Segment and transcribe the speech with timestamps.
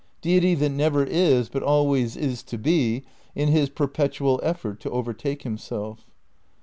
[0.21, 3.03] Deity that never is but always is to be,
[3.35, 6.07] in his perpetual effort to overtake himself.